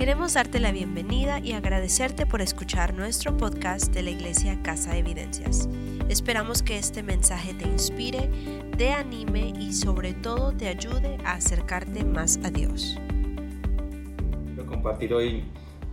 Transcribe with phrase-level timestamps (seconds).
[0.00, 5.00] Queremos darte la bienvenida y agradecerte por escuchar nuestro podcast de la Iglesia Casa de
[5.00, 5.68] Evidencias.
[6.08, 8.30] Esperamos que este mensaje te inspire,
[8.78, 12.98] te anime y sobre todo te ayude a acercarte más a Dios.
[14.46, 15.44] Quiero compartir hoy,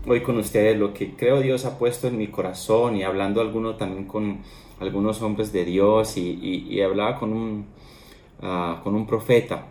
[0.05, 3.75] hoy con ustedes lo que creo Dios ha puesto en mi corazón y hablando alguno
[3.75, 4.39] también con
[4.79, 7.65] algunos hombres de Dios y, hablaba con un,
[8.41, 9.67] ah, con un profeta,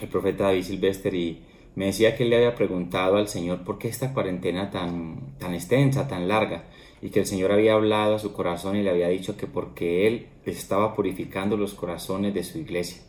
[0.00, 1.44] el profeta David Silvester y
[1.78, 5.54] me decía que él le había preguntado al Señor por qué esta cuarentena tan, tan
[5.54, 6.64] extensa, tan larga,
[7.00, 10.08] y que el Señor había hablado a su corazón y le había dicho que porque
[10.08, 13.00] Él estaba purificando los corazones de su iglesia.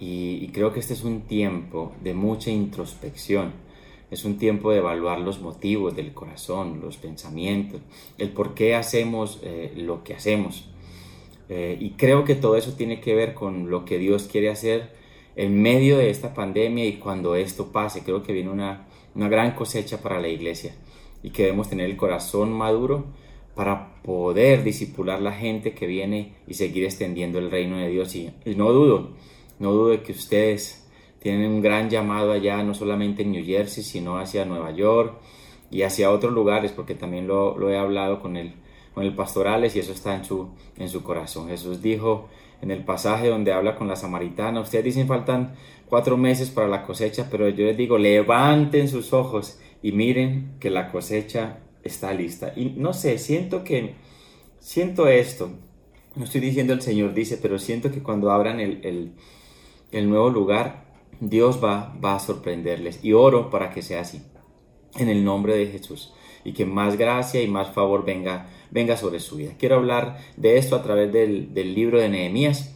[0.00, 3.52] Y, creo que este es un tiempo de mucha introspección,
[4.10, 7.80] es un tiempo de evaluar los motivos del corazón, los pensamientos,
[8.18, 10.68] el por qué hacemos eh, lo que hacemos.
[11.48, 14.97] Eh, y creo que todo eso tiene que ver con lo que Dios quiere hacer
[15.38, 20.02] en medio de esta pandemia y cuando esto pase, creo que viene una, gran cosecha
[20.02, 20.74] para la iglesia
[21.22, 23.04] y que debemos tener el corazón maduro
[23.54, 28.16] para poder disipular la gente que viene y seguir extendiendo el reino de Dios.
[28.16, 29.10] Y, no dudo,
[29.60, 30.88] no dudo de que ustedes
[31.20, 35.20] tienen un gran llamado allá, no solamente en New Jersey, sino hacia Nueva York
[35.70, 38.54] y hacia otros lugares, porque también lo, he hablado con el,
[38.92, 41.46] con el pastorales y eso está en su, en su corazón.
[41.46, 42.28] Jesús dijo,
[42.60, 44.60] en el pasaje donde habla con la samaritana.
[44.60, 45.54] Ustedes dicen faltan
[45.88, 50.70] cuatro meses para la cosecha, pero yo les digo, levanten sus ojos y miren que
[50.70, 52.52] la cosecha está lista.
[52.56, 53.94] Y no sé, siento que,
[54.58, 55.50] siento esto,
[56.14, 59.14] no estoy diciendo el Señor dice, pero siento que cuando abran el,
[59.92, 60.86] el, nuevo lugar,
[61.20, 63.04] Dios va, va a sorprenderles.
[63.04, 64.22] Y oro para que sea así,
[64.96, 66.12] en el nombre de Jesús.
[66.44, 69.52] Y que más gracia y más favor venga venga sobre su vida.
[69.58, 72.74] Quiero hablar de esto a través del, libro de Nehemías.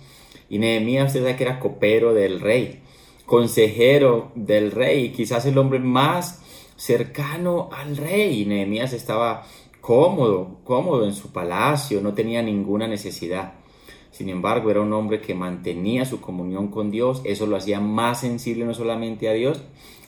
[0.49, 2.81] Y Nehemías, usted sabe que era copero del rey,
[3.27, 6.43] consejero del rey, quizás el hombre más
[6.77, 8.43] cercano al rey.
[8.43, 9.47] Y Nehemías estaba
[9.81, 13.55] cómodo, cómodo en su palacio, no tenía ninguna necesidad.
[14.13, 18.21] Sin embargo, era un hombre que mantenía su comunión con Dios, eso lo hacía más
[18.21, 19.63] sensible no solamente a Dios,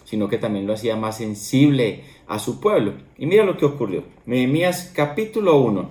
[0.04, 2.94] sino que también lo hacía más sensible a su pueblo.
[3.18, 4.04] Y mira lo que ocurrió.
[4.26, 5.90] Nehemías capítulo 1,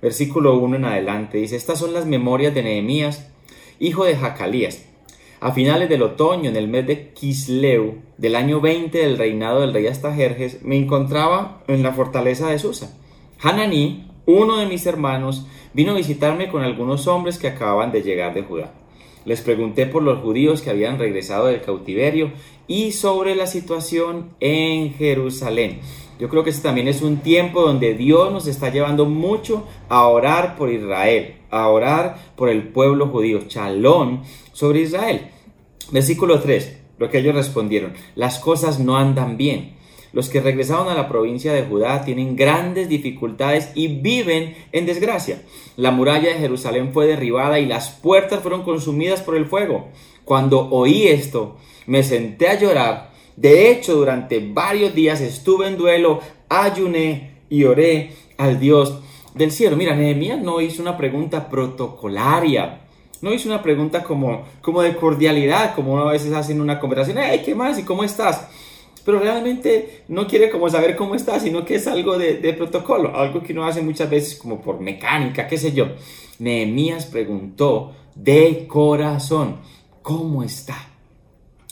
[0.00, 3.30] versículo 1 en adelante, dice, estas son las memorias de Nehemías,
[3.78, 4.86] hijo de Jacalías.
[5.40, 9.72] A finales del otoño, en el mes de Kisleu, del año 20 del reinado del
[9.72, 12.96] rey Astajerjes, me encontraba en la fortaleza de Susa.
[13.40, 18.34] Hananí, uno de mis hermanos, vino a visitarme con algunos hombres que acababan de llegar
[18.34, 18.72] de Judá.
[19.24, 22.30] Les pregunté por los judíos que habían regresado del cautiverio
[22.72, 25.80] y sobre la situación en Jerusalén.
[26.18, 30.06] Yo creo que este también es un tiempo donde Dios nos está llevando mucho a
[30.06, 34.22] orar por Israel, a orar por el pueblo judío, chalón
[34.54, 35.28] sobre Israel.
[35.90, 39.74] Versículo 3, lo que ellos respondieron, las cosas no andan bien.
[40.14, 45.42] Los que regresaron a la provincia de Judá tienen grandes dificultades y viven en desgracia.
[45.76, 49.88] La muralla de Jerusalén fue derribada y las puertas fueron consumidas por el fuego.
[50.24, 53.10] Cuando oí esto, me senté a llorar.
[53.36, 59.00] De hecho, durante varios días estuve en duelo, ayuné y oré al Dios
[59.34, 59.76] del cielo.
[59.76, 62.80] Mira, Nehemías no hizo una pregunta protocolaria.
[63.20, 67.18] No hizo una pregunta como, como de cordialidad, como a veces hacen una conversación.
[67.18, 67.78] ¡Hey, qué más!
[67.78, 68.48] ¿Y cómo estás?
[69.04, 73.42] pero realmente no quiere como saber cómo está, sino que es algo de, protocolo, algo
[73.42, 75.86] que uno hace muchas veces como por mecánica, qué sé yo.
[76.38, 79.56] Nehemías preguntó de corazón,
[80.02, 80.91] ¿cómo está?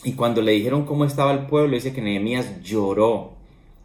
[0.02, 3.32] Y cuando le dijeron cómo estaba el pueblo, dice que Nehemías lloró,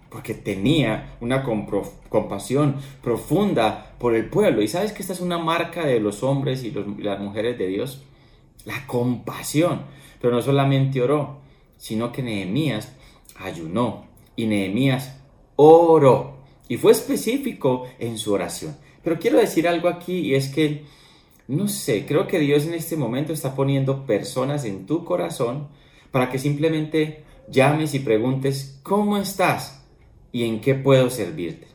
[0.09, 1.43] porque tenía una
[2.09, 4.61] compasión profunda por el pueblo.
[4.61, 8.03] Y sabes que esta es una marca de los hombres y las mujeres de Dios,
[8.63, 9.81] la compasión.
[10.21, 11.39] Pero no solamente oró,
[11.77, 12.93] sino que Nehemías
[13.37, 14.05] ayunó
[14.37, 15.17] y Nehemías
[15.57, 16.37] oró
[16.67, 18.77] y fue específico en su oración.
[19.03, 20.85] Pero quiero decir algo aquí y es que,
[21.47, 25.67] no sé, creo que Dios en este momento está poniendo personas en tu corazón
[26.15, 29.85] para que simplemente llames y preguntes, ¿cómo estás?
[30.31, 31.67] ¿Y en qué puedo servirte?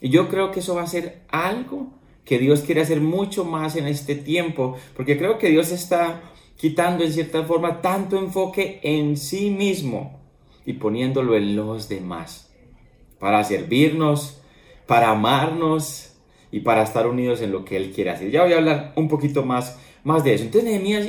[0.00, 1.88] Y yo creo que eso va a ser algo
[2.24, 6.22] que Dios quiere hacer mucho más en este tiempo, porque creo que Dios está
[6.56, 10.20] quitando en cierta forma tanto enfoque en sí mismo
[10.64, 12.54] y poniéndolo en los demás,
[13.18, 14.40] para servirnos,
[14.86, 16.14] para amarnos
[16.52, 18.30] y para estar unidos en lo que Él quiere hacer.
[18.30, 20.44] Ya voy a hablar un poquito más, más de eso.
[20.44, 21.08] Entonces Nehemías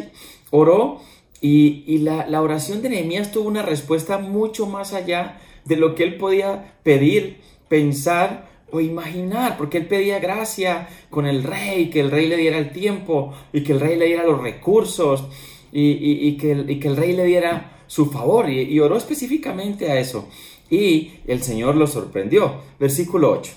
[0.50, 1.00] oró
[1.42, 6.18] y, la, oración de Nehemías tuvo una respuesta mucho más allá de lo que él
[6.18, 12.28] podía pedir, pensar o imaginar, porque él pedía gracia con el rey, que el rey
[12.28, 15.28] le diera el tiempo y que el rey le diera los recursos
[15.72, 20.30] y, que, y que el rey le diera su favor y, oró específicamente a eso.
[20.70, 22.62] Y el Señor lo sorprendió.
[22.80, 23.52] Versículo 8.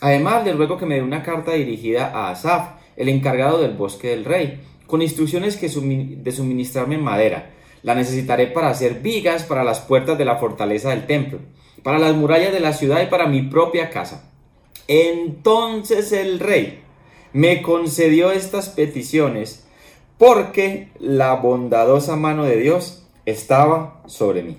[0.00, 4.08] Además, le ruego que me dé una carta dirigida a Asaf, el encargado del bosque
[4.08, 7.50] del rey, con instrucciones que de suministrarme madera.
[7.82, 11.38] La necesitaré para hacer vigas para las puertas de la fortaleza del templo,
[11.84, 14.32] para las murallas de la ciudad y para mi propia casa.
[14.88, 16.80] Entonces el rey
[17.32, 19.68] me concedió estas peticiones
[20.16, 24.56] porque la bondadosa mano de Dios estaba sobre mí.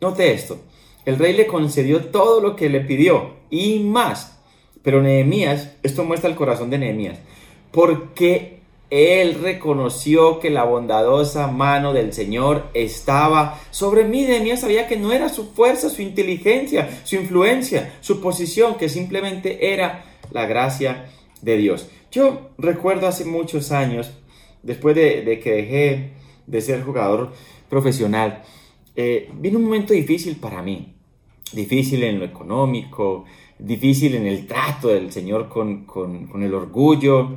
[0.00, 0.58] Note esto,
[1.04, 4.40] el rey le concedió todo lo que le pidió y más.
[4.82, 7.18] Pero Nehemías, esto muestra el corazón de Nehemías,
[7.70, 8.61] porque
[8.92, 14.22] él reconoció que la bondadosa mano del Señor estaba sobre mí.
[14.22, 19.72] Nehemías sabía que no era su fuerza, su inteligencia, su influencia, su posición, que simplemente
[19.72, 21.06] era la gracia
[21.40, 21.88] de Dios.
[22.10, 24.10] Yo recuerdo hace muchos años,
[24.62, 26.12] después de, que dejé
[26.46, 27.32] de ser jugador
[27.70, 28.42] profesional,
[28.94, 30.92] eh, vino un momento difícil para mí
[31.52, 33.24] difícil en lo económico,
[33.58, 35.86] difícil en el trato del Señor con,
[36.42, 37.36] el orgullo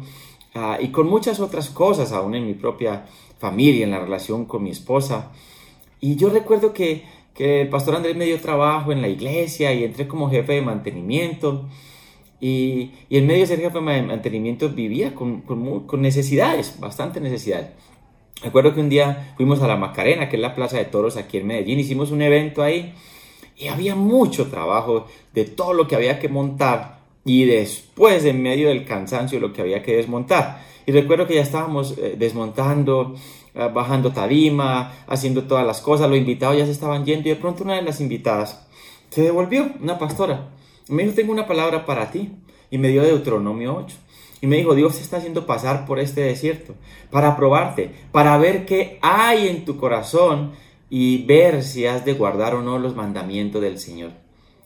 [0.56, 3.06] ah, y con muchas otras cosas, aún en mi propia
[3.38, 5.32] familia, en la relación con mi esposa.
[6.02, 7.04] Y yo recuerdo que,
[7.38, 11.66] el pastor Andrés me dio trabajo en la iglesia y entré como jefe de mantenimiento.
[12.40, 17.70] Y, en medio de ser jefe de mantenimiento vivía con, con necesidades, bastante necesidades.
[18.44, 21.38] Recuerdo que un día fuimos a la Macarena, que es la plaza de toros aquí
[21.38, 22.94] en Medellín, hicimos un evento ahí
[23.58, 26.95] y había mucho trabajo de todo lo que había que montar
[27.26, 30.62] y después en medio del cansancio lo que había que desmontar.
[30.86, 33.16] Y recuerdo que ya estábamos eh, desmontando,
[33.56, 37.38] eh, bajando tarima, haciendo todas las cosas, los invitados ya se estaban yendo y de
[37.38, 38.66] pronto una de las invitadas
[39.10, 40.50] se devolvió, una pastora.
[40.88, 42.32] me dijo, tengo una palabra para ti.
[42.72, 43.96] Y me dio Deuteronomio 8.
[44.42, 46.76] Y me dijo, Dios te está haciendo pasar por este desierto
[47.10, 50.52] para probarte, para ver qué hay en tu corazón
[50.90, 54.25] y ver si has de guardar o no los mandamientos del Señor.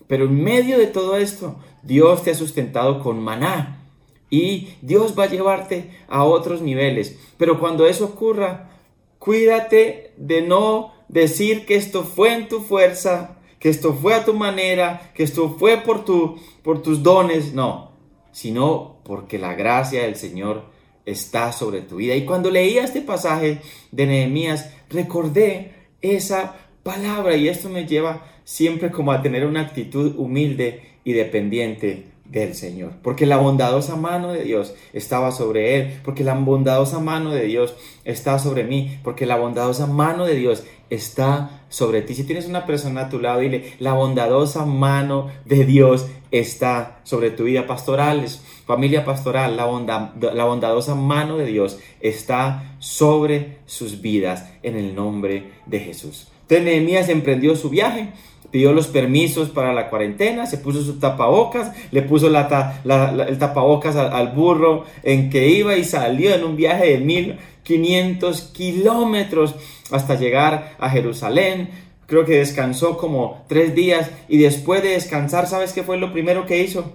[0.09, 3.85] Pero en medio de todo esto, Dios te ha sustentado con maná
[4.31, 7.15] y Dios va a llevarte a otros niveles.
[7.37, 8.71] Pero cuando eso ocurra,
[9.19, 14.33] cuídate de no decir que esto fue en tu fuerza, que esto fue a tu
[14.33, 17.91] manera, que esto fue por, tu, por tus dones, no,
[18.31, 20.63] sino porque la gracia del Señor
[21.05, 22.15] está sobre tu vida.
[22.15, 23.61] Y cuando leía este pasaje
[23.91, 30.15] de Nehemías, recordé esa palabra y esto me lleva siempre como a tener una actitud
[30.17, 36.23] humilde y dependiente del Señor, porque la bondadosa mano de Dios estaba sobre él, porque
[36.23, 37.75] la bondadosa mano de Dios
[38.05, 42.15] está sobre mí, porque la bondadosa mano de Dios está sobre ti.
[42.15, 47.29] Si tienes una persona a tu lado, dile, la bondadosa mano de Dios está sobre
[47.29, 54.49] tu vida pastorales, familia pastoral, la, la bondadosa mano de Dios está sobre sus vidas
[54.63, 56.29] en el nombre de Jesús.
[56.49, 58.09] Entonces Nehemías emprendió su viaje,
[58.51, 64.13] pidió los permisos para la cuarentena, se puso su tapabocas, le puso el tapabocas al,
[64.13, 69.55] al, burro en que iba y salió en un viaje de 1500 kilómetros
[69.91, 71.69] hasta llegar a Jerusalén.
[72.05, 76.45] Creo que descansó como tres días y después de descansar, ¿sabes qué fue lo primero
[76.45, 76.93] que hizo?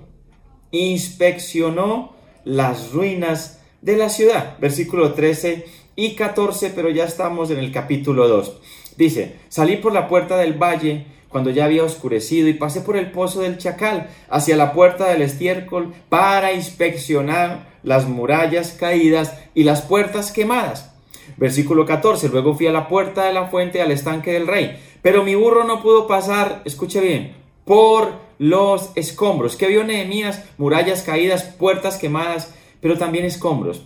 [0.72, 2.14] Inspeccionó
[2.44, 4.58] las ruinas de la ciudad.
[4.58, 8.60] Versículo 13 y 14, pero ya estamos en el capítulo 2.
[8.96, 13.10] Dice, salí por la puerta del valle cuando ya había oscurecido y pasé por el
[13.10, 19.82] pozo del chacal hacia la puerta del estiércol para inspeccionar las murallas caídas y las
[19.82, 20.94] puertas quemadas.
[21.36, 25.24] Versículo 14, luego fui a la puerta de la fuente al estanque del rey, pero
[25.24, 29.56] mi burro no pudo pasar, escuche bien, por los escombros.
[29.56, 30.44] que vio Nehemías?
[30.56, 33.84] Murallas caídas, puertas quemadas, pero también escombros.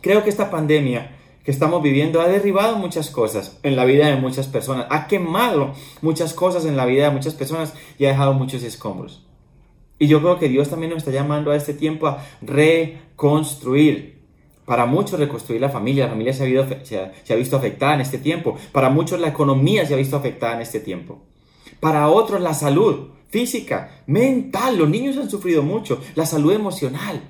[0.00, 1.15] Creo que esta pandemia
[1.46, 5.74] que estamos viviendo ha derribado muchas cosas en la vida de muchas personas, ha quemado
[6.02, 9.24] muchas cosas en la vida de muchas personas y ha dejado muchos escombros.
[10.00, 14.24] Y yo creo que Dios también nos está llamando a este tiempo a reconstruir.
[14.64, 16.42] Para muchos reconstruir la familia, la familia se
[17.32, 18.58] ha, visto afectada en este tiempo.
[18.72, 21.22] Para muchos la economía se ha visto afectada en este tiempo.
[21.78, 27.20] Para otros la salud física, mental, los niños han sufrido mucho, la salud emocional.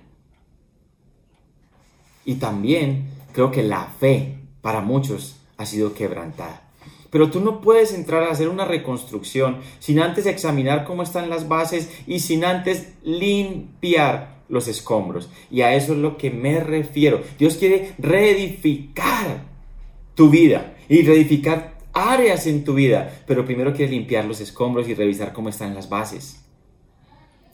[2.24, 6.62] Y también creo que la fe para muchos ha sido quebrantada.
[7.10, 11.46] Pero tú no puedes entrar a hacer una reconstrucción sin antes examinar cómo están las
[11.46, 15.28] bases y sin antes limpiar los escombros.
[15.50, 17.20] Y a eso es lo que me refiero.
[17.38, 19.42] Dios quiere reedificar
[20.14, 24.94] tu vida y reedificar áreas en tu vida, pero primero quiere limpiar los escombros y
[24.94, 26.45] revisar cómo están las bases.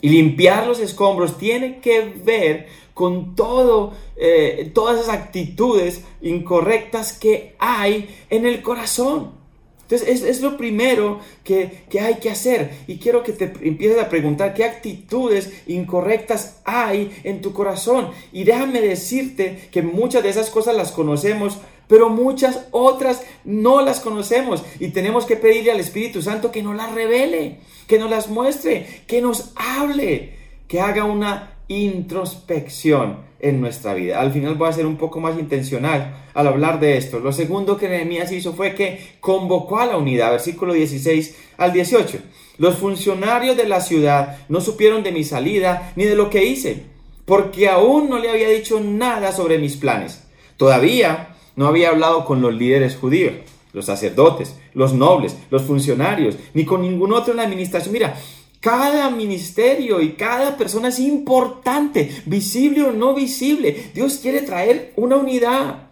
[0.03, 7.55] Y limpiar los escombros tiene que ver con todo, eh, todas esas actitudes incorrectas que
[7.59, 9.41] hay en el corazón.
[9.83, 12.71] Entonces es, lo primero que, que, hay que hacer.
[12.87, 18.11] Y quiero que te empieces a preguntar qué actitudes incorrectas hay en tu corazón.
[18.33, 24.01] Y déjame decirte que muchas de esas cosas las conocemos, pero muchas otras no las
[24.01, 24.65] conocemos.
[24.81, 29.03] Y tenemos que pedirle al Espíritu Santo que nos las revele, que nos las muestre,
[29.07, 30.35] que nos hable,
[30.69, 34.21] que haga una introspección en nuestra vida.
[34.21, 37.19] Al final voy a ser un poco más intencional al hablar de esto.
[37.19, 42.19] Lo segundo que Nehemías hizo fue que convocó a la unidad, versículo 16 al 18.
[42.59, 46.85] Los funcionarios de la ciudad no supieron de mi salida ni de lo que hice,
[47.25, 50.23] porque aún no le había dicho nada sobre mis planes.
[50.57, 53.35] Todavía no había hablado con los líderes judíos,
[53.73, 57.93] los sacerdotes, los nobles, los funcionarios, ni con ningún otro en la administración.
[57.93, 58.17] Mira,
[58.61, 63.91] cada ministerio y cada persona es importante, visible o no visible.
[63.93, 65.89] Dios quiere traer una unidad.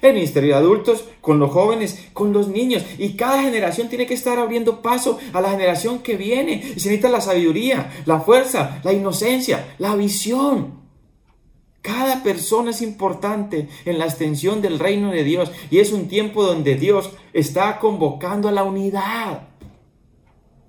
[0.00, 2.84] El ministerio de adultos, con los jóvenes, con los niños.
[2.98, 6.52] Y cada generación tiene que estar abriendo paso a la generación que viene.
[6.54, 10.77] Y se necesita la sabiduría, la fuerza, la inocencia, la visión.
[11.82, 15.50] Cada persona es importante en la extensión del reino de Dios.
[15.70, 19.48] Y es un tiempo donde Dios está convocando a la unidad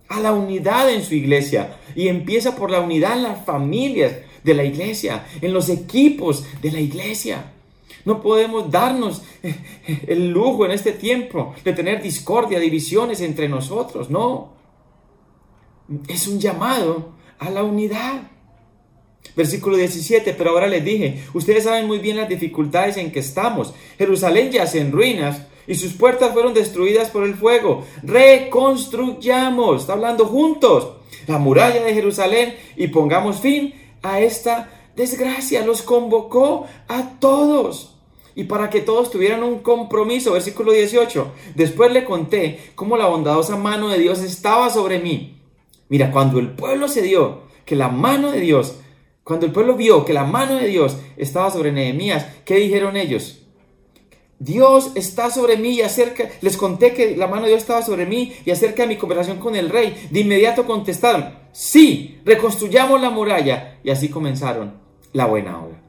[0.09, 1.77] a la unidad en su iglesia.
[1.95, 4.13] Y empieza por la unidad en las familias
[4.43, 7.53] de la iglesia, en los equipos de la iglesia.
[8.05, 9.21] No podemos darnos
[10.07, 14.09] el lujo en este tiempo de tener discordia, divisiones entre nosotros.
[14.09, 14.53] No.
[16.07, 18.31] Es un llamado a la unidad.
[19.35, 23.73] Versículo 17, pero ahora les dije, ustedes saben muy bien las dificultades en que estamos.
[23.97, 27.85] Jerusalén yace en ruinas y sus puertas fueron destruidas por el fuego.
[28.03, 30.89] Reconstruyamos, está hablando juntos,
[31.27, 35.65] la muralla de Jerusalén y pongamos fin a esta desgracia.
[35.65, 37.95] Los convocó a todos.
[38.35, 41.31] Y para que todos tuvieran un compromiso, versículo 18.
[41.55, 45.37] Después le conté cómo la bondadosa mano de Dios estaba sobre mí.
[45.87, 48.75] Mira, cuando el pueblo se dio que la mano de Dios,
[49.29, 53.43] cuando el pueblo vio que la mano de Dios estaba sobre Nehemías, ¿qué dijeron ellos?
[54.39, 58.07] Dios está sobre mí y acerca, les conté que la mano de Dios estaba sobre
[58.07, 60.07] mí y acerca de mi conversación con el rey.
[60.09, 63.77] De inmediato contestaron, sí, reconstruyamos la muralla.
[63.83, 64.79] Y así comenzaron
[65.13, 65.79] la buena obra.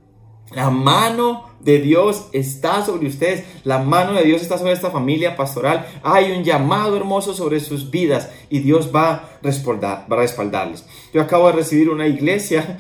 [0.51, 5.35] La mano de Dios está sobre ustedes, la mano de Dios está sobre esta familia
[5.35, 5.87] pastoral.
[6.03, 10.85] Hay un llamado hermoso sobre sus vidas y Dios va a, va a respaldarles.
[11.15, 12.79] Yo acabo de recibir una iglesia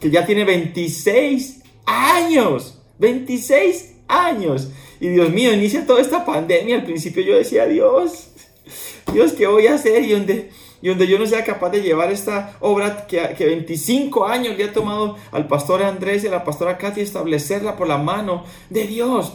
[0.00, 4.68] que ya tiene 26 años, 26 años.
[5.00, 6.76] Y Dios mío, inicia toda esta pandemia.
[6.76, 8.28] Al principio yo decía, Dios,
[9.12, 10.02] Dios, ¿qué voy a hacer?
[10.04, 10.50] Y donde,
[10.82, 14.64] y donde yo no sea capaz de llevar esta obra que, que 25 años le
[14.64, 18.86] ha tomado al pastor Andrés y a la pastora Katy establecerla por la mano de
[18.86, 19.32] Dios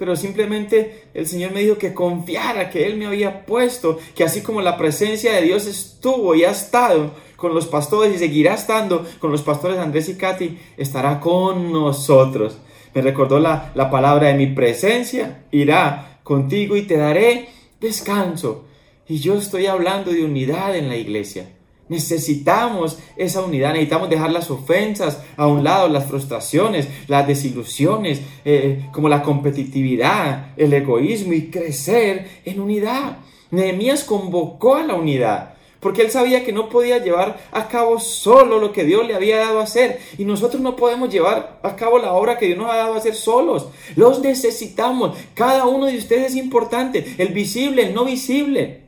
[0.00, 4.40] pero simplemente el Señor me dijo que confiara, que Él me había puesto, que así
[4.40, 9.04] como la presencia de Dios estuvo y ha estado con los pastores y seguirá estando
[9.18, 12.58] con los pastores Andrés y Katy, estará con nosotros.
[12.94, 17.48] Me recordó la, palabra de mi presencia, irá contigo y te daré
[17.80, 18.66] descanso.
[19.08, 21.48] Y yo estoy hablando de unidad en la iglesia.
[21.88, 28.86] Necesitamos esa unidad, necesitamos dejar las ofensas a un lado, las frustraciones, las desilusiones, eh,
[28.92, 33.16] como la competitividad, el egoísmo y crecer en unidad.
[33.50, 38.58] Nehemías convocó a la unidad porque él sabía que no podía llevar a cabo solo
[38.58, 39.98] lo que Dios le había dado a hacer.
[40.18, 42.98] Y nosotros no podemos llevar a cabo la obra que Dios nos ha dado a
[42.98, 43.68] hacer solos.
[43.96, 45.16] Los necesitamos.
[45.34, 47.14] Cada uno de ustedes es importante.
[47.16, 48.82] El visible, el no visible.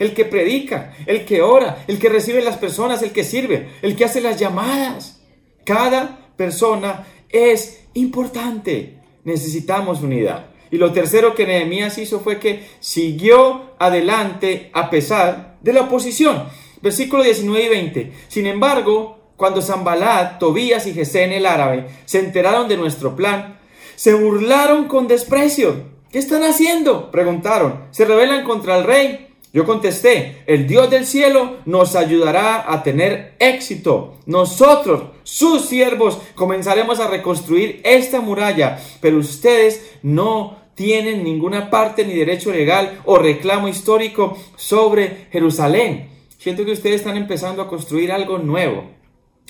[0.00, 3.94] El que predica, el que ora, el que recibe las personas, el que sirve, el
[3.94, 5.22] que hace las llamadas.
[5.64, 8.98] Cada persona es importante.
[9.22, 10.46] Necesitamos unidad.
[10.72, 16.44] Y lo tercero que Nehemías hizo fue que siguió adelante a pesar de la oposición.
[16.82, 18.12] Versículo 19 y 20.
[18.28, 23.58] Sin embargo, cuando Zambalat, Tobías y Gesén el árabe se enteraron de nuestro plan,
[23.96, 25.92] se burlaron con desprecio.
[26.12, 27.10] ¿Qué están haciendo?
[27.10, 27.86] Preguntaron.
[27.90, 29.34] ¿Se rebelan contra el rey?
[29.54, 34.18] Yo contesté, el Dios del cielo nos ayudará a tener éxito.
[34.26, 42.14] Nosotros, sus siervos, comenzaremos a reconstruir esta muralla, pero ustedes no tienen ninguna parte ni
[42.14, 46.10] derecho legal o reclamo histórico sobre Jerusalén.
[46.38, 48.84] Siento que ustedes están empezando a construir algo nuevo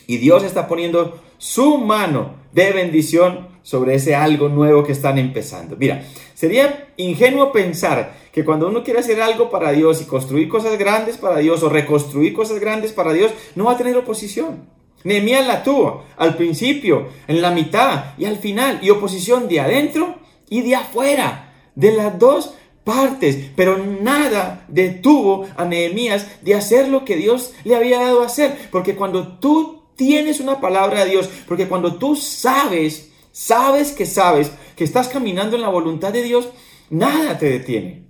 [0.06, 5.76] y Dios está poniendo su mano de bendición sobre ese algo nuevo que están empezando.
[5.76, 6.04] Mira,
[6.34, 11.16] sería ingenuo pensar que cuando uno quiere hacer algo para Dios y construir cosas grandes
[11.16, 14.68] para Dios o reconstruir cosas grandes para Dios, no va a tener oposición.
[15.04, 20.16] Nehemías la tuvo al principio, en la mitad y al final, y oposición de adentro
[20.48, 27.04] y de afuera, de las dos partes, pero nada detuvo a Nehemías de hacer lo
[27.04, 31.28] que Dios le había dado a hacer, porque cuando tú tienes una palabra de Dios,
[31.48, 36.48] porque cuando tú sabes, sabes que sabes que estás caminando en la voluntad de Dios,
[36.90, 38.04] nada te detiene.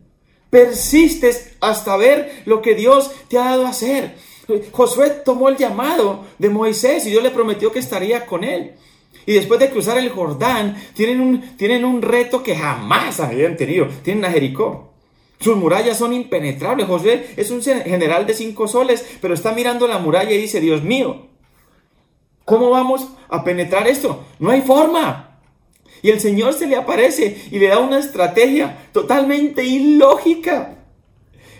[0.50, 4.16] Persistes hasta ver lo que Dios te ha dado a hacer.
[4.72, 8.74] Josué tomó el llamado de Moisés y Dios le prometió que estaría con él.
[9.26, 13.88] Y después de cruzar el Jordán, tienen un, tienen un reto que jamás habían tenido.
[14.02, 14.92] Tienen a Jericó.
[15.40, 16.86] Sus murallas son impenetrables.
[16.86, 20.82] Josué es un general de cinco soles, pero está mirando la muralla y dice, Dios
[20.82, 21.26] mío,
[22.44, 24.24] ¿cómo vamos a penetrar esto?
[24.38, 25.40] No hay forma.
[26.02, 30.76] Y el Señor se le aparece y le da una estrategia totalmente ilógica.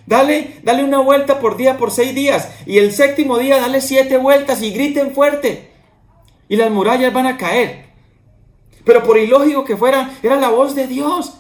[0.07, 2.51] Dale, dale una vuelta por día por seis días.
[2.67, 5.74] Y el séptimo día dale siete vueltas y griten fuerte
[6.49, 7.87] y las murallas van a caer.
[8.85, 11.35] Pero por ilógico que fuera, era la voz de Dios.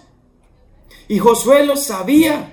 [1.08, 2.50] Y Josué lo sabía.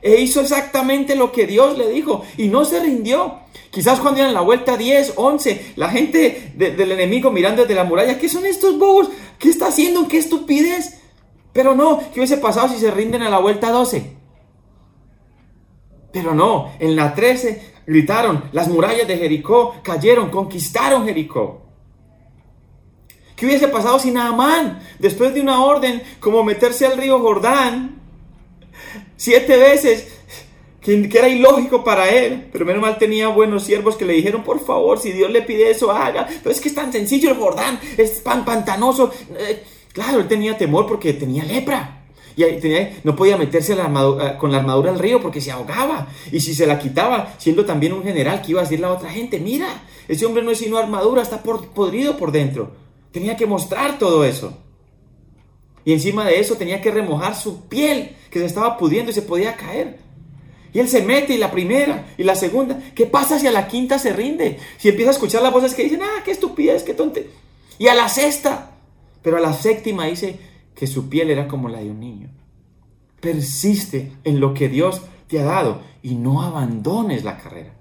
[0.00, 2.22] E hizo exactamente lo que Dios le dijo.
[2.36, 3.40] Y no se rindió.
[3.70, 8.18] Quizás cuando iban la vuelta 10, 11, la gente del enemigo mirando desde la muralla,
[8.18, 9.08] ¿qué son estos bobos?
[9.38, 10.08] ¿Qué está haciendo?
[10.08, 11.00] ¿Qué estupidez?
[11.52, 14.16] Pero no, ¿qué hubiese pasado si se rinden a la vuelta 12?
[16.12, 21.67] Pero no, en la 13 gritaron, las murallas de Jericó cayeron, conquistaron Jericó.
[23.38, 28.00] ¿Qué hubiese pasado si Naamán, después de una orden como meterse al río Jordán,
[29.16, 30.08] siete veces,
[30.80, 34.58] que, era ilógico para él, pero menos mal tenía buenos siervos que le dijeron, por
[34.58, 36.26] favor, si Dios le pide eso, haga.
[36.26, 39.12] Pero es que es tan sencillo el Jordán, es pan pantanoso.
[39.38, 42.06] Eh, claro, él tenía temor porque tenía lepra.
[42.34, 43.76] Y tenía, no podía meterse
[44.38, 46.08] con la armadura al río porque se ahogaba.
[46.32, 49.10] Y si se la quitaba, siendo también un general que iba a decirle a otra
[49.10, 52.87] gente, mira, ese hombre no es sino armadura, está podrido por dentro.
[53.12, 54.56] Tenía que mostrar todo eso.
[55.84, 59.22] Y encima de eso tenía que remojar su piel, que se estaba pudiendo y se
[59.22, 59.98] podía caer.
[60.72, 62.78] Y él se mete y la primera y la segunda.
[62.94, 64.58] ¿Qué pasa si a la quinta se rinde?
[64.76, 67.30] Si empieza a escuchar las voces que dicen, ah, qué estupidez, qué tonte.
[67.78, 68.72] Y a la sexta.
[69.22, 70.38] Pero a la séptima dice
[70.74, 72.28] que su piel era como la de un niño.
[73.20, 77.72] Persiste en lo que Dios te ha dado y no abandones la carrera.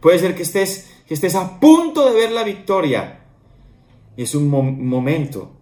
[0.00, 3.19] Puede ser que estés, que estés a punto de ver la victoria,
[4.16, 5.52] es un momento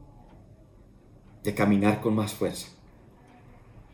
[1.44, 2.68] de caminar con más fuerza.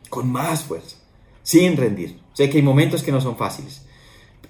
[0.09, 0.97] Con más fuerza.
[1.43, 2.21] Sin rendir.
[2.33, 3.87] Sé que hay momentos que no son fáciles.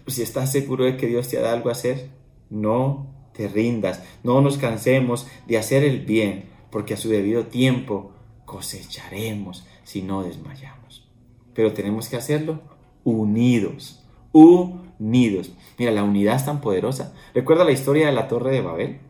[0.06, 2.10] si estás seguro de que Dios te ha dado algo a hacer,
[2.50, 4.02] no te rindas.
[4.22, 8.12] No nos cansemos de hacer el bien, porque a su debido tiempo
[8.44, 11.08] cosecharemos si no desmayamos.
[11.54, 12.60] Pero tenemos que hacerlo
[13.04, 14.02] unidos.
[14.32, 15.52] Unidos.
[15.78, 17.14] Mira, la unidad es tan poderosa.
[17.34, 19.00] ¿Recuerda la historia de la Torre de Babel?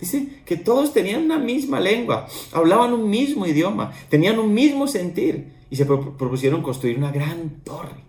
[0.00, 5.52] Dice que todos tenían una misma lengua, hablaban un mismo idioma, tenían un mismo sentir
[5.70, 8.04] y se propusieron construir una gran torre.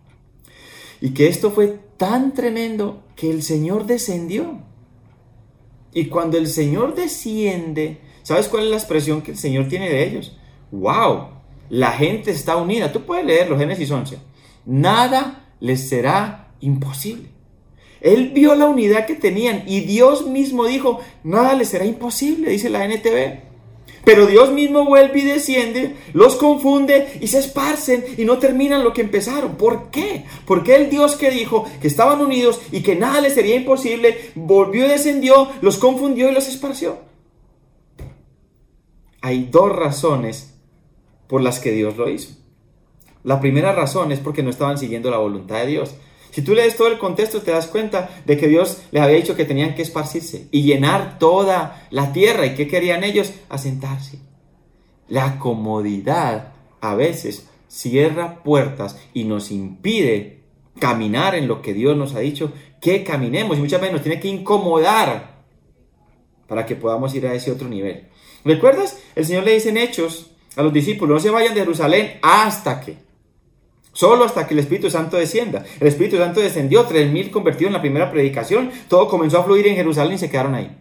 [1.02, 4.60] Y que esto fue tan tremendo que el Señor descendió.
[5.94, 10.08] Y cuando el Señor desciende, ¿sabes cuál es la expresión que el Señor tiene de
[10.08, 10.38] ellos?
[10.72, 11.40] ¡Wow!
[11.70, 12.92] La gente está unida.
[12.92, 14.18] Tú puedes leerlo, Génesis 11.
[14.66, 17.30] Nada les será imposible.
[18.02, 22.70] Él vio la unidad que tenían y Dios mismo dijo, nada les será imposible, dice
[22.70, 23.50] la NTV.
[24.06, 28.94] Pero Dios mismo vuelve y desciende, los confunde y se esparcen y no terminan lo
[28.94, 29.56] que empezaron.
[29.56, 30.26] ¿Por qué?
[30.46, 34.86] Porque el Dios que dijo que estaban unidos y que nada les sería imposible, volvió
[34.86, 36.98] y descendió, los confundió y los esparció.
[39.22, 40.56] Hay dos razones
[41.28, 42.36] por las que Dios lo hizo.
[43.24, 45.94] La primera razón es porque no estaban siguiendo la voluntad de Dios.
[46.32, 49.36] Si tú lees todo el contexto te das cuenta de que Dios les había dicho
[49.36, 52.46] que tenían que esparcirse y llenar toda la tierra.
[52.46, 53.34] ¿Y qué querían ellos?
[53.50, 54.20] Asentarse.
[55.08, 60.40] La comodidad a veces cierra puertas y nos impide
[60.80, 64.20] caminar en lo que Dios nos ha dicho que caminemos y muchas veces nos tiene
[64.20, 65.40] que incomodar
[66.48, 68.08] para que podamos ir a ese otro nivel.
[68.44, 69.00] ¿Recuerdas?
[69.16, 72.82] El Señor le dice en Hechos a los discípulos, no se vayan de Jerusalén hasta
[72.82, 72.98] que
[74.00, 75.66] Solo hasta que el Espíritu Santo descienda.
[75.78, 78.72] El Espíritu Santo descendió, 3.000 convertidos en la primera predicación.
[78.88, 80.74] Todo comenzó a fluir en Jerusalén y se quedaron ahí.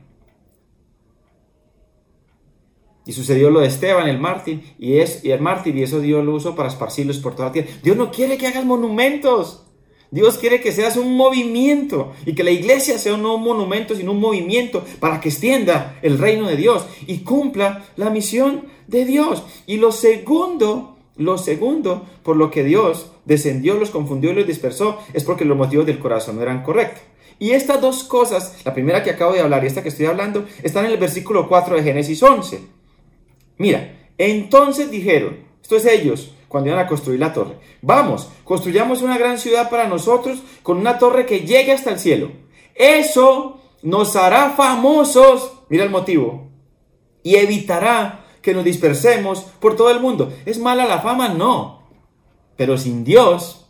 [3.07, 6.25] Y sucedió lo de Esteban, el mártir, y, es, y el mártir, y eso Dios
[6.25, 7.71] lo usó para esparcirlos por toda la tierra.
[7.83, 9.67] Dios no quiere que hagas monumentos.
[10.13, 14.13] Dios quiere que seas un movimiento y que la iglesia sea no un monumento, sino
[14.13, 19.43] un movimiento para que extienda el reino de Dios y cumpla la misión de Dios.
[19.67, 24.99] Y lo segundo lo segundo, por lo que Dios descendió, los confundió y los dispersó,
[25.13, 27.03] es porque los motivos del corazón no eran correctos.
[27.39, 30.47] Y estas dos cosas, la primera que acabo de hablar y esta que estoy hablando,
[30.63, 32.61] están en el versículo 4 de Génesis 11.
[33.59, 37.57] Mira, entonces dijeron, esto es ellos, cuando iban a construir la torre.
[37.83, 42.31] Vamos, construyamos una gran ciudad para nosotros con una torre que llegue hasta el cielo.
[42.75, 46.49] Eso nos hará famosos, mira el motivo,
[47.23, 50.33] y evitará que nos dispersemos por todo el mundo.
[50.47, 51.29] ¿Es mala la fama?
[51.29, 51.83] No.
[52.57, 53.67] Pero sin Dios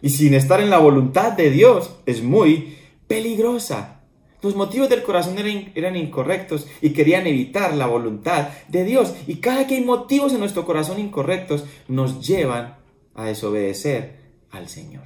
[0.00, 4.02] y sin estar en la voluntad de Dios es muy peligrosa.
[4.40, 5.36] Los motivos del corazón
[5.74, 9.14] eran, incorrectos y querían evitar la voluntad de Dios.
[9.26, 12.76] Y cada que hay motivos en nuestro corazón incorrectos, nos llevan
[13.14, 14.20] a desobedecer
[14.52, 15.04] al Señor.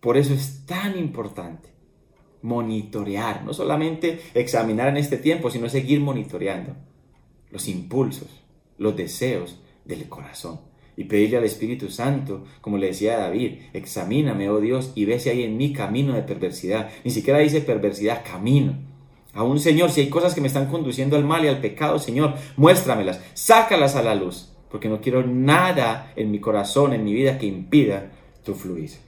[0.00, 1.68] Por eso es tan importante
[2.42, 6.74] monitorear, no solamente examinar en este tiempo, sino seguir monitoreando
[7.56, 8.28] los impulsos,
[8.76, 10.60] los deseos del corazón
[10.94, 15.30] y pedirle al Espíritu Santo, como le decía David, examíname, oh Dios, y ve si
[15.30, 16.90] hay en mí camino de perversidad.
[17.02, 18.74] Ni siquiera dice perversidad, camino.
[19.32, 22.34] Aún, Señor, si hay cosas que me están conduciendo al mal y al pecado, Señor,
[22.58, 27.38] muéstramelas, sácalas a la luz, porque no quiero nada en mi corazón, en mi vida,
[27.38, 28.12] que impida
[28.44, 29.05] tu fluir.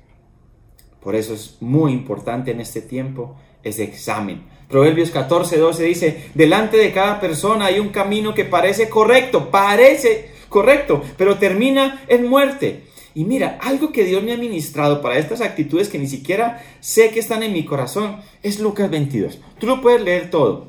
[1.00, 4.42] Por eso es muy importante en este tiempo ese examen.
[4.68, 10.30] Proverbios 14, 12 dice, delante de cada persona hay un camino que parece correcto, parece
[10.48, 12.84] correcto, pero termina en muerte.
[13.14, 17.10] Y mira, algo que Dios me ha ministrado para estas actitudes que ni siquiera sé
[17.10, 19.40] que están en mi corazón es Lucas 22.
[19.58, 20.68] Tú lo puedes leer todo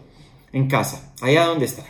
[0.53, 1.85] en casa, allá donde estás.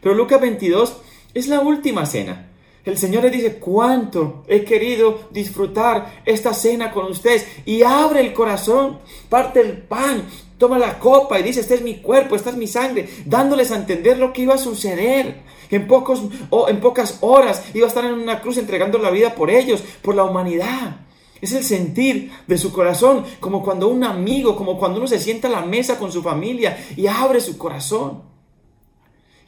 [0.00, 0.96] Pero Lucas 22
[1.32, 2.51] es la última cena.
[2.84, 7.46] El Señor le dice, cuánto he querido disfrutar esta cena con ustedes.
[7.64, 10.24] Y abre el corazón, parte el pan,
[10.58, 13.76] toma la copa y dice, este es mi cuerpo, esta es mi sangre, dándoles a
[13.76, 15.42] entender lo que iba a suceder.
[15.70, 19.34] En, pocos, o en pocas horas iba a estar en una cruz entregando la vida
[19.34, 20.96] por ellos, por la humanidad.
[21.40, 25.48] Es el sentir de su corazón, como cuando un amigo, como cuando uno se sienta
[25.48, 28.31] a la mesa con su familia y abre su corazón.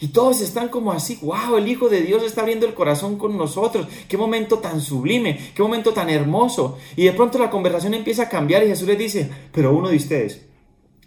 [0.00, 3.36] Y todos están como así, wow, el Hijo de Dios está abriendo el corazón con
[3.36, 3.86] nosotros.
[4.08, 6.78] Qué momento tan sublime, qué momento tan hermoso.
[6.96, 9.96] Y de pronto la conversación empieza a cambiar y Jesús les dice, pero uno de
[9.96, 10.42] ustedes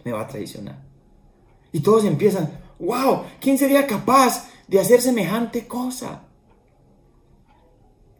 [0.04, 0.84] me va a traicionar.
[1.72, 6.24] Y todos empiezan, wow, ¿quién sería capaz de hacer semejante cosa.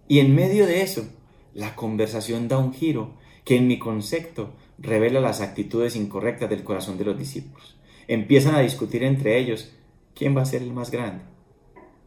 [0.08, 1.06] Y en medio de eso,
[1.54, 6.98] la conversación da un giro que en mi concepto revela las actitudes incorrectas del corazón
[6.98, 7.78] de los discípulos.
[8.08, 9.74] Empiezan a discutir entre ellos
[10.18, 11.24] quién va a ser el más grande.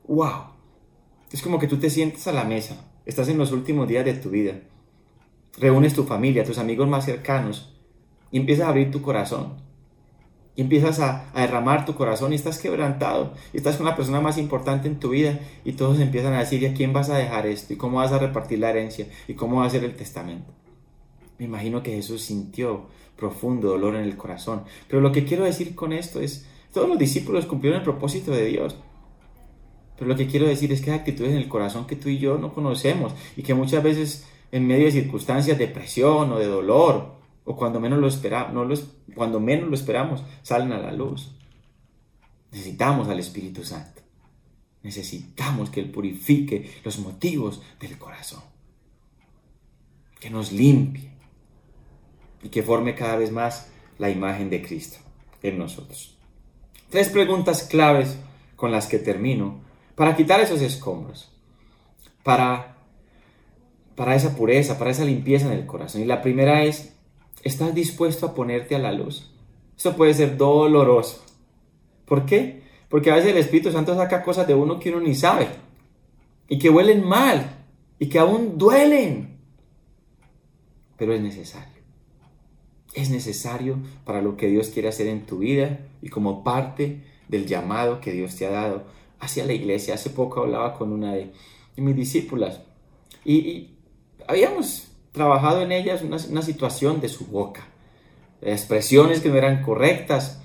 [0.08, 0.50] ¡Wow!
[1.30, 4.14] Es como que tú te sientes a la mesa, estás en los últimos días de
[4.14, 4.60] tu vida,
[5.58, 7.72] reúnes tu familia, tus amigos más cercanos
[8.32, 9.54] y empiezas a abrir tu corazón
[10.56, 14.38] y empiezas a, derramar tu corazón y estás quebrantado y estás con la persona más
[14.38, 17.46] importante en tu vida y todos empiezan a decir, ¿y a quién vas a dejar
[17.46, 17.72] esto?
[17.72, 19.06] ¿Y cómo vas a repartir la herencia?
[19.28, 20.52] ¿Y cómo va a ser el testamento?
[21.38, 24.64] Me imagino que Jesús sintió profundo dolor en el corazón.
[24.88, 28.46] Pero lo que quiero decir con esto es, todos los discípulos cumplieron el propósito de
[28.46, 28.76] Dios.
[29.96, 32.18] Pero lo que quiero decir es que hay actitudes en el corazón que tú y
[32.18, 36.46] yo no conocemos y que muchas veces en medio de circunstancias de presión o de
[36.46, 38.74] dolor o cuando menos lo esperamos, no
[39.14, 41.32] cuando menos lo esperamos, salen a la luz.
[42.52, 44.02] Necesitamos al Espíritu Santo.
[44.82, 48.42] Necesitamos que Él purifique los motivos del corazón.
[50.18, 51.10] Que nos limpie
[52.42, 54.98] y que forme cada vez más la imagen de Cristo
[55.42, 56.19] en nosotros.
[56.90, 58.18] Tres preguntas claves
[58.56, 59.60] con las que termino
[59.94, 61.30] para quitar esos escombros,
[62.22, 62.76] para,
[63.94, 66.02] para esa pureza, para esa limpieza en el corazón.
[66.02, 66.94] Y la primera es,
[67.42, 69.30] ¿Estás dispuesto a ponerte a la luz?
[69.76, 71.24] Esto puede ser doloroso.
[72.04, 72.62] ¿Por qué?
[72.88, 75.48] Porque a veces el Espíritu Santo saca cosas de uno que uno ni sabe
[76.48, 77.64] y que huelen mal
[77.98, 79.38] y que aún duelen.
[80.98, 81.79] Pero es necesario.
[82.94, 87.46] Es necesario para lo que Dios quiere hacer en tu vida y como parte del
[87.46, 88.84] llamado que Dios te ha dado
[89.20, 89.94] hacia la iglesia.
[89.94, 91.32] Hace poco hablaba con una de,
[91.76, 92.60] mis discípulas
[93.24, 93.76] y, y
[94.26, 97.66] habíamos trabajado en ellas una, una situación de su boca,
[98.42, 100.42] expresiones que no eran correctas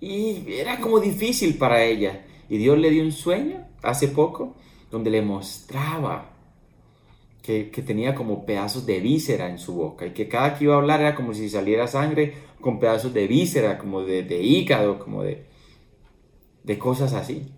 [0.00, 2.24] y era como difícil para ella.
[2.48, 4.54] Y Dios le dio un sueño hace poco
[4.90, 6.35] donde le mostraba
[7.46, 10.78] que, tenía como pedazos de víscera en su boca y que cada que iba a
[10.78, 15.22] hablar era como si saliera sangre con pedazos de víscera, como de, de hígado, como
[15.22, 15.46] de,
[16.64, 17.52] de cosas así.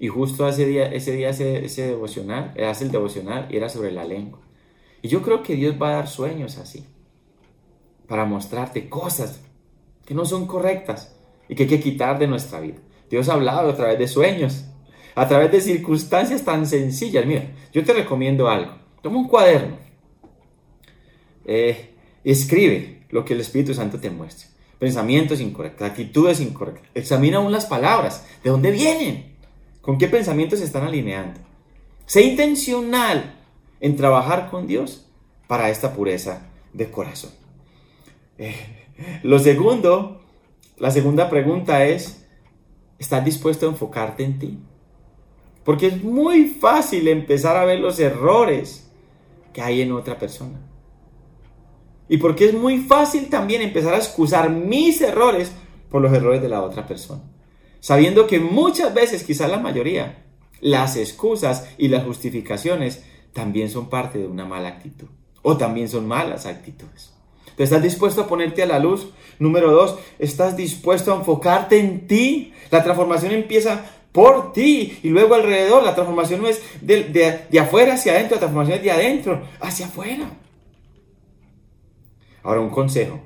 [0.00, 4.04] Y justo ese día, ese día ese, devocional, hace el devocional y era sobre la
[4.04, 4.40] lengua.
[5.00, 6.84] Y yo creo que Dios va a dar sueños así,
[8.08, 9.44] para mostrarte cosas
[10.04, 11.16] que no son correctas
[11.48, 12.78] y que hay que quitar de nuestra vida.
[13.08, 14.64] Dios ha hablado a través de sueños,
[15.14, 17.26] a través de circunstancias tan sencillas.
[17.26, 18.72] Mira, yo te recomiendo algo.
[19.02, 19.76] Toma un cuaderno.
[21.44, 21.94] Eh,
[22.24, 24.48] escribe lo que el Espíritu Santo te muestre.
[24.78, 26.90] Pensamientos incorrectos, actitudes incorrectas.
[26.94, 28.26] Examina aún las palabras.
[28.42, 29.36] ¿De dónde vienen?
[29.80, 31.40] ¿Con qué pensamientos se están alineando?
[32.06, 33.38] Sé intencional
[33.80, 35.06] en trabajar con Dios
[35.46, 37.30] para esta pureza de corazón.
[38.38, 38.54] Eh,
[39.22, 40.22] lo segundo,
[40.78, 42.26] la segunda pregunta es,
[42.98, 44.58] ¿estás dispuesto a enfocarte en ti?
[45.64, 48.90] Porque es muy fácil empezar a ver los errores
[49.52, 50.60] que hay en otra persona.
[52.08, 55.52] Y porque es muy fácil también empezar a excusar mis errores
[55.90, 57.22] por los errores de la otra persona.
[57.80, 60.24] Sabiendo que muchas veces, quizás la mayoría,
[60.60, 65.08] las excusas y las justificaciones también son parte de una mala actitud.
[65.42, 67.12] O también son malas actitudes.
[67.56, 69.10] ¿Te estás dispuesto a ponerte a la luz?
[69.38, 72.52] Número dos, ¿estás dispuesto a enfocarte en ti?
[72.70, 75.82] La transformación empieza por ti y luego alrededor.
[75.82, 80.30] La transformación no es de, afuera hacia adentro, la transformación es de adentro hacia afuera.
[82.42, 83.20] Ahora un consejo.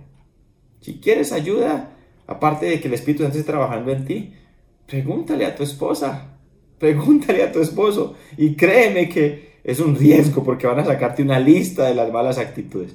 [0.81, 1.91] Si quieres ayuda,
[2.27, 4.35] aparte de que el Espíritu Santo esté trabajando en ti,
[4.87, 6.39] pregúntale a tu esposa,
[6.79, 11.41] pregúntale a tu esposo y créeme que es un riesgo porque van a sacarte una
[11.41, 12.95] lista de las malas actitudes.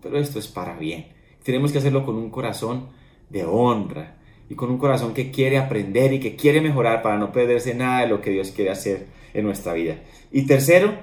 [0.00, 1.08] Pero esto es para bien.
[1.42, 2.88] Tenemos que hacerlo con un corazón
[3.28, 4.16] de honra,
[4.48, 8.02] y con un corazón que quiere aprender y que quiere mejorar para no perderse nada
[8.02, 9.98] de lo que Dios quiere hacer en nuestra vida.
[10.30, 10.94] Y tercero,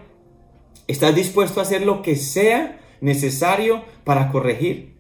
[0.87, 4.93] estás dispuesto a hacer lo que sea necesario para corregir.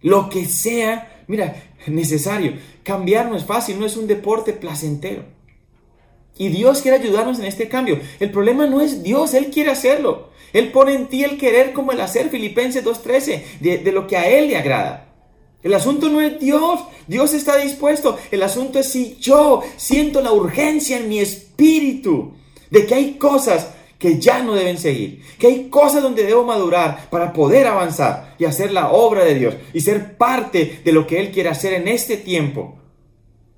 [0.00, 2.54] Lo que sea, mira, necesario.
[2.82, 5.24] Cambiar no es fácil, no es un deporte placentero.
[6.36, 7.98] Y Dios quiere ayudarnos en este cambio.
[8.20, 10.30] El problema no es Dios, Él quiere hacerlo.
[10.52, 14.16] Él pone en ti el querer como el hacer, Filipenses 2.13, de, de lo que
[14.16, 15.13] a Él le agrada.
[15.64, 18.18] El asunto no es Dios, Dios está dispuesto.
[18.30, 22.34] El asunto es si yo siento la urgencia en mi espíritu
[22.70, 27.08] de que hay cosas que ya no deben seguir, que hay cosas donde debo madurar
[27.08, 31.18] para poder avanzar y hacer la obra de Dios y ser parte de lo que
[31.18, 32.78] Él quiere hacer en este tiempo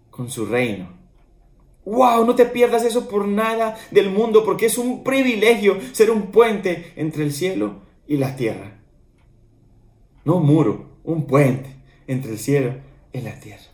[0.09, 0.95] con su reino.
[1.85, 2.25] ¡Wow!
[2.25, 6.93] No te pierdas eso por nada del mundo porque es un privilegio ser un puente
[6.95, 8.79] entre el cielo y la tierra.
[10.25, 11.76] No un muro, un puente
[12.07, 12.75] entre el cielo
[13.13, 13.65] y la tierra.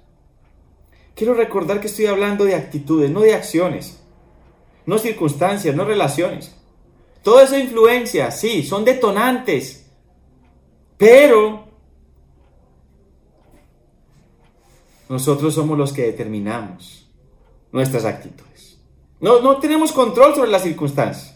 [1.14, 4.02] Quiero recordar que estoy hablando de actitudes, no de acciones,
[4.86, 6.54] no circunstancias, no relaciones.
[7.22, 9.86] Toda esa influencia, sí, son detonantes,
[10.96, 11.68] pero
[15.08, 17.10] nosotros somos los que determinamos
[17.70, 18.80] nuestras actitudes.
[19.20, 21.31] No, no tenemos control sobre las circunstancias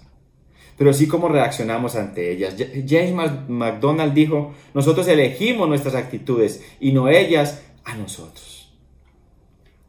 [0.77, 2.55] pero sí cómo reaccionamos ante ellas.
[2.87, 3.15] James
[3.49, 8.75] McDonald dijo, nosotros elegimos nuestras actitudes y no ellas a nosotros.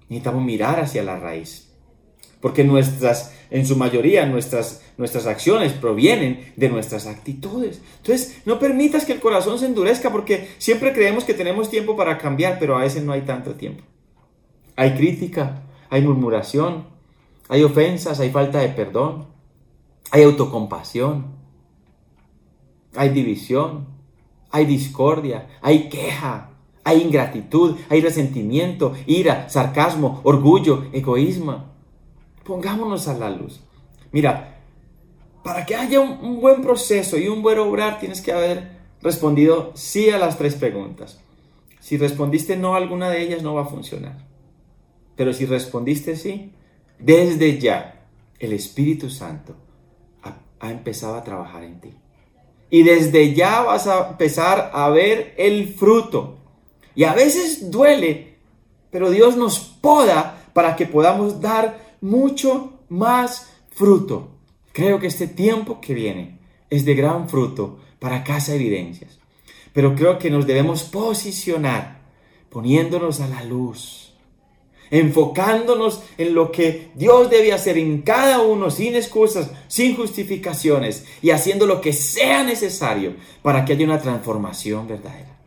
[0.10, 1.70] Necesitamos mirar hacia la raíz,
[2.40, 7.82] porque nuestras, en su mayoría, nuestras, nuestras acciones provienen de nuestras actitudes.
[7.98, 12.18] Entonces, no permitas que el corazón se endurezca, porque siempre creemos que tenemos tiempo para
[12.18, 13.84] cambiar, pero a veces no hay tanto tiempo.
[14.78, 16.86] Hay crítica, hay murmuración,
[17.50, 19.37] hay ofensas, hay falta de perdón
[20.12, 21.38] hay autocompasión,
[22.96, 23.88] hay división,
[24.52, 26.52] hay discordia, hay queja,
[26.84, 31.66] hay ingratitud, hay resentimiento, ira, sarcasmo, orgullo, egoísmo.
[32.44, 33.60] Pongámonos a la luz.
[34.12, 34.62] Mira,
[35.44, 40.10] para que haya un, buen proceso y un buen obrar, tienes que haber respondido sí
[40.10, 41.20] a las tres preguntas.
[41.80, 44.26] Si respondiste no a alguna de ellas, no va a funcionar.
[45.16, 46.54] Pero si respondiste sí,
[47.00, 48.06] desde ya
[48.40, 49.56] el Espíritu Santo
[50.60, 51.94] ha empezado a trabajar en ti.
[52.70, 56.38] Y desde ya vas a empezar a ver el fruto.
[56.96, 58.38] Y a veces duele,
[58.92, 64.30] pero Dios nos poda para que podamos dar mucho más fruto.
[64.74, 66.40] Creo que este tiempo que viene
[66.70, 69.20] es de gran fruto para Casa Evidencias.
[69.74, 72.02] Pero creo que nos debemos posicionar
[72.50, 74.07] poniéndonos a la luz
[74.92, 81.32] enfocándonos en lo que Dios debe hacer en cada uno, sin excusas, sin justificaciones, y
[81.32, 85.38] haciendo lo que sea necesario para que haya una transformación verdadera.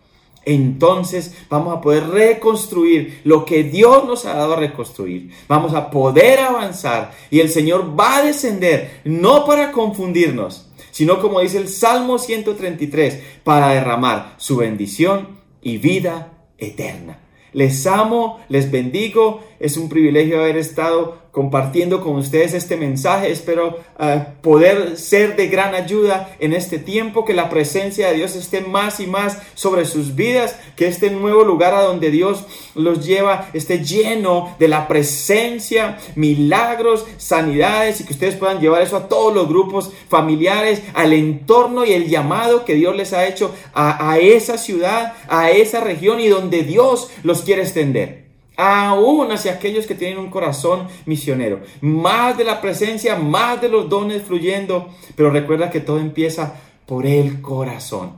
[0.45, 5.31] Entonces vamos a poder reconstruir lo que Dios nos ha dado a reconstruir.
[5.49, 11.41] Vamos a poder avanzar y el Señor va a descender, no para confundirnos, sino como
[11.41, 17.19] dice el Salmo 133, para derramar su bendición y vida eterna.
[17.53, 19.43] Les amo, les bendigo.
[19.59, 23.31] Es un privilegio haber estado compartiendo con ustedes este mensaje.
[23.31, 28.35] Espero eh, poder ser de gran ayuda en este tiempo, que la presencia de Dios
[28.37, 33.07] esté más y más sobre sus vidas, que este nuevo lugar a donde Dios los
[33.07, 39.09] lleva esté lleno de la presencia, milagros, sanidades y que ustedes puedan llevar eso a
[39.09, 44.11] todos los grupos familiares, al entorno y el llamado que Dios les ha hecho a,
[44.11, 48.30] a esa ciudad, a esa región y donde Dios los quiere extender
[48.61, 51.61] aún hacia aquellos que tienen un corazón misionero.
[51.81, 57.07] Más de la presencia, más de los dones fluyendo, pero recuerda que todo empieza por
[57.07, 58.13] el corazón.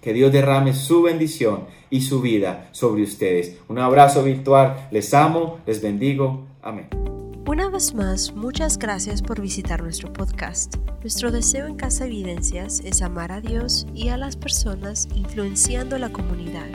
[0.00, 3.56] Que Dios derrame su bendición y su vida sobre ustedes.
[3.68, 4.88] Un abrazo virtual.
[4.90, 6.44] Les amo, les bendigo.
[6.60, 6.88] Amén.
[7.46, 10.76] Una vez más, muchas gracias por visitar nuestro podcast.
[11.02, 16.10] Nuestro deseo en Casa Evidencias es amar a Dios y a las personas influenciando la
[16.10, 16.68] comunidad.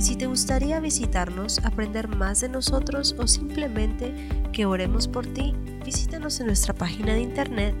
[0.00, 4.14] Y si te gustaría visitarnos, aprender más de nosotros o simplemente
[4.50, 7.74] que oremos por ti, visítanos en nuestra página de internet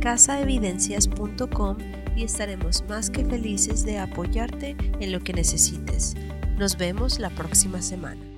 [0.00, 1.76] casaevidencias.com
[2.16, 6.14] y estaremos más que felices de apoyarte en lo que necesites.
[6.56, 8.35] Nos vemos la próxima semana.